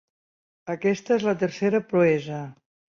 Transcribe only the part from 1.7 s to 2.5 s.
proesa.